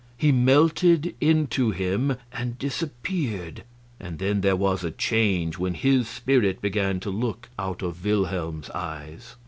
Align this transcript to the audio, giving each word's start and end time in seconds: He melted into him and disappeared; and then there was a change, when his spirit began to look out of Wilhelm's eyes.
He 0.17 0.31
melted 0.31 1.13
into 1.21 1.69
him 1.69 2.17
and 2.33 2.57
disappeared; 2.57 3.63
and 3.99 4.17
then 4.17 4.41
there 4.41 4.55
was 4.55 4.83
a 4.83 4.89
change, 4.89 5.59
when 5.59 5.75
his 5.75 6.07
spirit 6.09 6.59
began 6.59 6.99
to 7.01 7.11
look 7.11 7.49
out 7.59 7.83
of 7.83 8.03
Wilhelm's 8.03 8.71
eyes. 8.71 9.35